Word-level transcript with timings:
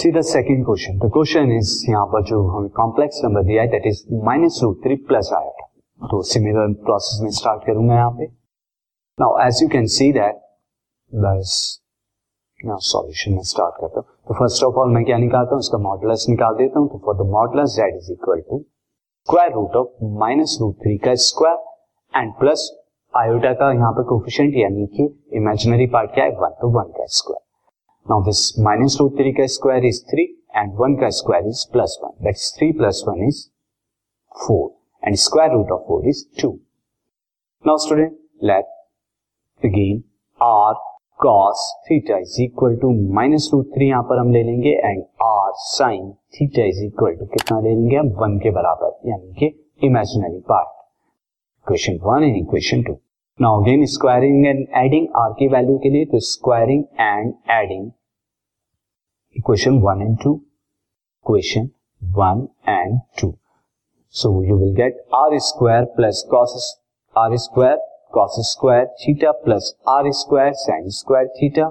See 0.00 0.10
the 0.12 0.20
second 0.26 0.64
question 0.64 0.98
the 0.98 1.10
question 1.14 1.50
is 1.52 1.70
यहाँ 1.90 2.04
पर 2.12 2.22
जो 2.26 2.36
हमें 2.48 2.68
कॉम्प्लेक्स 2.76 3.20
नंबर 3.24 3.42
दिया 3.46 3.62
है 3.62 3.68
that 3.70 3.86
is 3.86 3.98
minus 4.26 4.60
root 4.62 4.78
three 4.84 4.94
plus 5.08 5.30
आया 5.36 5.50
था 5.50 5.66
तो 6.00 6.20
सिमिलर 6.28 6.72
प्रोसेस 6.84 7.20
में 7.22 7.30
स्टार्ट 7.38 7.66
करूँगा 7.66 7.94
यहाँ 7.94 8.10
पे। 8.18 8.26
Now 9.18 9.38
as 9.46 9.62
you 9.62 9.68
can 9.68 9.86
see 9.94 10.12
that 10.12 10.40
now 11.12 12.78
solution 12.86 13.32
में 13.32 13.42
स्टार्ट 13.50 13.74
करता 13.80 14.00
हूँ। 14.00 14.06
तो 14.28 14.34
फ़र्स्ट 14.38 14.64
ऑफ़ 14.64 14.74
ऑल 14.80 14.90
मैं 14.94 15.04
क्या 15.04 15.18
निकालता 15.18 15.54
हूँ? 15.54 15.60
इसका 15.60 15.78
मॉडुलस 15.78 16.26
निकाल 16.28 16.54
देता 16.56 16.78
हूँ। 16.80 16.88
तो 16.88 16.98
for 17.04 17.16
the 17.16 17.28
modulus 17.30 17.76
z 17.76 17.96
is 17.96 18.10
equal 18.12 18.40
to 18.50 18.58
square 19.28 19.52
root 19.52 19.76
of 19.76 20.04
minus 20.20 20.56
root 20.60 20.74
three 20.82 20.96
का 21.04 21.14
स्क्वायर 21.26 22.18
एंड 22.20 22.32
प्लस 22.40 22.70
आयोटा 23.14 23.52
का 23.60 23.72
यहाँ 23.72 23.92
पे 23.92 24.04
कोफिशियंट 24.08 24.56
यानी 24.56 24.86
कि 24.96 25.08
इमेजिनरी 25.36 25.86
पार्ट 25.94 26.14
क्या 26.14 26.24
है? 26.24 26.30
वन 26.40 26.58
तो 26.60 26.70
वन 26.78 26.92
का 26.98 27.06
square 27.18 27.39
now 28.10 28.22
this 28.24 28.58
minus 28.58 28.96
root 29.00 29.18
three 29.18 29.32
का 29.32 29.46
square 29.46 29.84
is 29.84 30.02
three 30.04 30.22
and 30.56 30.72
one 30.74 30.94
का 30.96 31.08
square 31.10 31.46
is 31.46 31.64
plus 31.72 31.98
one 32.04 32.10
that 32.24 32.34
is 32.34 32.52
three 32.58 32.72
plus 32.72 33.04
one 33.08 33.26
is 33.26 33.48
four 34.46 34.70
and 35.06 35.16
square 35.16 35.52
root 35.52 35.70
of 35.70 35.80
four 35.80 36.08
is 36.08 36.24
two 36.42 36.50
now 37.66 37.76
student 37.76 38.18
let 38.42 38.64
begin 39.62 40.02
r 40.40 40.74
cos 41.24 41.62
theta 41.86 42.18
is 42.18 42.42
equal 42.42 42.76
to 42.76 42.90
minus 43.14 43.50
root 43.52 43.66
three 43.66 43.88
यहाँ 43.88 44.02
पर 44.02 44.18
हम 44.18 44.32
ले 44.32 44.42
लेंगे 44.42 44.70
and 44.70 45.02
r 45.22 45.52
sine 45.54 46.10
theta 46.12 46.64
is 46.64 46.84
equal 46.84 47.16
to 47.16 47.26
कितना 47.26 47.60
ले 47.60 47.68
लेंगे 47.68 47.96
हम? 47.96 48.08
One 48.20 48.38
के 48.38 48.50
बराबर, 48.50 49.08
यानी 49.08 49.32
कि 49.32 49.46
imaginary 49.86 50.40
part 50.48 50.68
question 51.66 51.98
one 52.02 52.24
and 52.24 52.36
equation 52.36 52.82
two 52.82 52.96
now 53.40 53.62
again 53.62 53.84
squaring 53.86 54.46
and 54.46 54.66
adding 54.76 55.08
r 55.16 55.32
की 55.32 55.48
वैल्यू 55.48 55.78
के 55.78 55.90
लिए 55.90 56.04
तो 56.04 56.18
squaring 56.18 56.84
and 57.00 57.34
adding 57.50 57.90
equation 59.36 59.78
one 59.82 60.02
and 60.02 60.16
two 60.22 60.34
equation 60.34 61.68
one 62.02 62.46
and 62.68 62.98
two 63.20 63.32
so 64.14 64.42
you 64.44 64.56
will 64.58 64.74
get 64.76 65.04
r 65.14 65.38
square 65.48 65.84
plus 65.96 66.24
cos 66.30 66.74
r 67.16 67.36
square 67.36 67.76
cos 68.14 68.36
square 68.50 68.86
theta 69.00 69.32
plus 69.44 69.74
r 69.88 70.10
square 70.20 70.52
sine 70.62 70.88
square 70.98 71.28
theta 71.36 71.66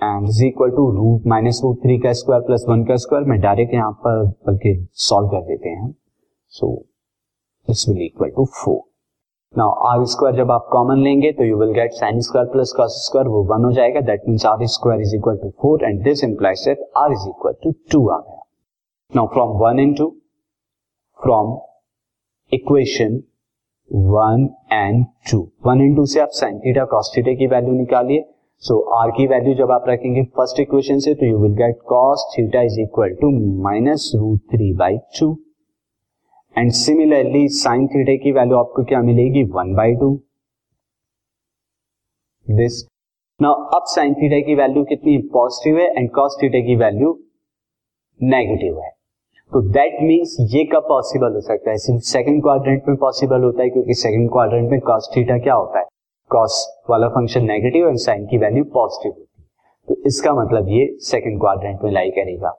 and 0.00 0.28
is 0.28 0.44
equal 0.44 0.70
to 0.70 0.90
root 0.96 1.26
minus 1.26 1.60
root 1.64 1.82
three 1.82 1.98
का 1.98 2.12
square 2.12 2.42
plus 2.42 2.64
one 2.68 2.84
का 2.84 2.96
square 3.04 3.24
मैं 3.24 3.40
direct 3.40 3.74
यहाँ 3.74 3.92
पर 4.04 4.24
बल्कि 4.46 4.74
solve 5.08 5.28
कर 5.28 5.46
देते 5.46 5.68
हैं। 5.68 5.94
So 6.52 6.74
this 7.68 7.88
will 7.88 8.02
equal 8.04 8.30
to 8.30 8.44
four 8.54 8.80
now 9.56 9.70
r 9.88 10.04
square 10.04 10.36
जब 10.36 10.50
आप 10.50 10.66
कॉमन 10.72 11.02
लेंगे 11.02 11.30
तो 11.32 11.44
you 11.44 11.56
will 11.58 11.72
get 11.74 11.92
sine 11.92 12.18
square 12.20 12.48
plus 12.48 12.72
cos 12.76 12.96
square 13.04 13.28
वो 13.28 13.42
वन 13.52 13.64
हो 13.64 13.70
जाएगा। 13.72 14.00
That 14.08 14.22
means 14.28 14.44
r 14.46 14.66
square 14.72 15.00
is 15.00 15.14
equal 15.16 15.36
to 15.36 15.48
four 15.62 15.84
and 15.84 16.02
this 16.04 16.24
implies 16.24 16.64
that 16.64 16.80
r 16.96 17.12
is 17.12 17.28
equal 17.28 17.54
to 17.62 17.72
two 17.92 18.08
आ 18.08 18.18
गया। 18.18 18.42
Now 19.12 19.26
from 19.34 19.56
one 19.60 19.80
in 19.80 19.94
two 19.94 20.08
from 21.20 21.56
equation 22.52 23.20
one 23.90 24.48
and 24.72 25.04
two 25.30 25.40
one 25.66 25.80
and 25.80 25.96
two 25.96 26.04
से 26.06 26.20
आप 26.20 26.36
sine 26.40 26.58
theta 26.58 26.84
cos 26.92 27.12
theta 27.16 27.34
की 27.34 27.46
value 27.46 27.74
निकालिए। 27.74 28.24
So 28.62 28.78
are 28.94 29.10
की 29.10 29.26
value 29.26 29.54
जब 29.54 29.70
आप 29.70 29.84
रखेंगे 29.88 30.22
first 30.36 30.60
equation 30.60 30.98
से 30.98 31.14
तो 31.14 31.26
you 31.26 31.38
will 31.38 31.54
get 31.56 31.80
cos 31.88 32.28
theta 32.36 32.62
is 32.62 32.80
equal 32.80 33.14
to 33.20 33.30
minus 33.62 34.10
root 34.16 34.40
three 34.52 34.72
by 34.74 34.98
two 35.18 35.36
and 36.58 36.70
similarly 36.72 37.48
sine 37.48 37.86
theta 37.86 38.12
की 38.22 38.32
वैल्यू 38.32 38.56
आपको 38.56 38.84
क्या 38.84 39.00
मिलेगी? 39.02 39.42
One 39.44 39.74
by 39.74 39.94
two 39.94 40.14
this 42.46 42.82
now 43.40 43.64
अब 43.76 43.84
साइन 43.86 44.14
थीटा 44.14 44.38
की 44.46 44.54
वैल्यू 44.54 44.84
कितनी 44.84 45.16
पॉजिटिव 45.32 45.78
है 45.78 45.86
एंड 45.96 46.10
कॉस 46.10 46.38
थीटा 46.42 46.60
की 46.66 46.76
वैल्यू 46.76 47.12
नेगेटिव 48.20 48.80
है. 48.80 48.90
तो 49.52 49.60
दैट 49.70 50.00
मीन्स 50.02 50.36
ये 50.54 50.64
कब 50.64 50.88
पॉसिबल 50.88 51.34
हो 51.34 51.40
सकता 51.40 51.70
है? 51.70 51.76
सिर्फ़ 51.76 52.02
सेकंड 52.02 52.42
क्वाड्रेंट 52.42 52.88
में 52.88 52.96
पॉसिबल 52.96 53.42
होता 53.42 53.62
है 53.62 53.70
क्योंकि 53.70 53.94
सेकंड 53.94 54.30
क्वाड्रेंट 54.30 54.70
में 54.70 54.80
कॉस 54.80 55.12
थीटा 55.16 55.38
क्या 55.38 55.54
होता 55.54 55.78
है? 55.78 55.84
कॉस 56.30 56.84
वाला 56.90 57.08
फ़ंक्शन 57.08 57.44
नेगेटिव 57.44 57.88
एंड 57.88 57.98
साइन 57.98 58.26
की 58.26 58.38
वैल्यू 58.38 58.64
पॉजिटिव 58.74 59.12
होती 59.12 59.42
है. 59.42 59.46
तो 59.88 60.02
इसका 60.06 60.32
मतलब 60.34 60.68
ये 60.68 60.86
सेकंड 61.06 61.40
क्वाड्रेंट 61.40 61.82
में 61.82 61.90
लाई 61.92 62.10
करेगा. 62.10 62.58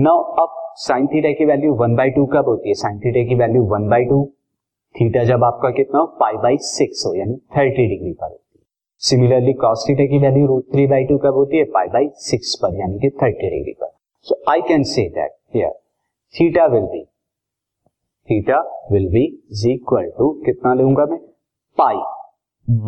नाउ 0.00 0.22
अब 0.40 0.48
साइन 0.76 1.06
थीटा 1.06 1.30
की 1.32 1.44
वैल्यू 1.44 1.74
वन 1.74 1.94
बाई 1.96 2.10
टू 2.10 2.24
कब 2.26 2.44
होती 2.46 2.68
है? 2.68 2.74
साइन 2.74 2.98
थीटा 2.98 3.22
की 3.28 3.34
value 3.34 3.62
one 3.62 3.88
by 3.88 4.04
two 4.04 4.24
theta 4.94 5.22
जब 5.24 5.44
आपका 5.44 5.70
कितना 5.70 5.98
हो? 5.98 6.06
पाई 6.06 6.32
बाई 6.32 6.56
सिक्स 6.56 7.04
हो, 7.06 7.14
यानी 7.14 7.36
थर्टी 7.56 7.86
डिग्री 7.88 8.12
पर 8.12 8.26
होती 8.26 8.58
है। 8.58 8.64
सिमिलरली 9.02 9.52
कॉस 9.52 9.84
थीटा 9.88 10.04
की 10.04 10.18
value 10.18 10.46
root 10.46 10.64
three 10.72 10.86
by 10.86 11.04
two 11.04 11.16
कब 11.18 11.34
होती 11.34 11.58
है? 11.58 11.64
पाई 11.64 11.88
बाई 11.88 12.08
सिक्स 12.14 12.54
पर, 12.62 12.74
यानी 12.74 12.98
कि 12.98 13.10
थर्टी 13.22 13.50
डिग्री 13.50 13.72
पर। 13.72 13.90
So 14.26 14.40
I 14.48 14.60
can 14.60 14.82
say 14.82 15.08
that 15.08 15.36
here 15.54 15.72
theta 16.34 16.66
will 16.66 16.84
be 16.84 17.02
theta 18.28 18.60
will 18.92 19.08
be 19.08 19.24
is 19.52 19.68
equal 19.68 20.10
to 20.18 20.30
कितना 20.46 20.74
लूँगा 20.74 21.06
मैं? 21.06 21.18
Pi 21.78 21.96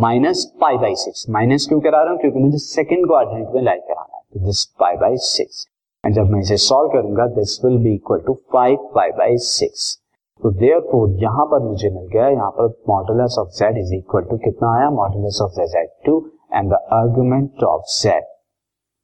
minus 0.02 0.44
pi 0.60 0.76
by 0.76 0.94
six 0.97 1.26
minus 1.30 1.66
क्यों 1.68 1.80
करा 1.80 2.02
रहा 2.02 2.12
हूँ? 2.12 2.20
क्योंकि 2.20 2.38
मुझे 2.38 2.58
सेकेंड 2.58 3.06
क्वाड्रेंट 3.06 3.48
में 3.54 3.62
लाइक 3.62 3.82
कराना 3.82 4.16
है। 4.16 4.47
This 4.47 4.64
pi 4.80 4.97
by 4.97 5.16
six 5.16 5.66
and 6.04 6.14
जब 6.14 6.31
मैं 6.31 6.41
इसे 6.41 6.56
सॉल्व 6.62 6.88
करूँगा 6.91 7.26
this 7.34 7.59
will 7.64 7.78
be 7.84 7.94
equal 7.94 8.20
to 8.26 8.34
five 8.53 8.91
five 8.94 9.16
by 9.19 9.36
six 9.47 9.97
तो 10.42 10.50
देयर 10.59 10.81
फोर 10.91 11.10
यहाँ 11.22 11.47
पर 11.47 11.62
मुझे 11.62 11.91
मिल 11.91 12.06
गया, 12.12 12.28
यहाँ 12.28 12.50
पर 12.59 12.69
model 12.88 13.20
of 13.22 13.48
z 13.59 13.78
is 13.78 13.94
equal 13.94 14.25
to 14.25 14.36
कितना 14.44 14.75
आया? 14.75 14.91
Modulus 14.91 15.41
of 15.42 15.60
z 15.72 15.88
two 16.06 16.19
and 16.54 16.70
the 16.70 16.78
argument 16.92 17.64
of 17.64 17.82
z 17.97 18.25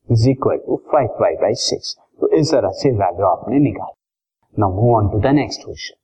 is 0.09 0.29
equal 0.31 0.57
to 0.67 0.77
five 0.93 1.09
five 1.21 1.41
by 1.43 1.55
six 1.65 1.97
तो 2.21 2.29
इस 2.39 2.53
तरह 2.53 2.71
से 2.83 2.91
वैल्यू 3.03 3.27
आपने 3.27 3.59
निकाली। 3.59 4.61
Now 4.61 4.75
move 4.75 4.97
on 4.97 5.11
to 5.11 5.21
the 5.21 5.35
next 5.35 5.67
question. 5.67 6.04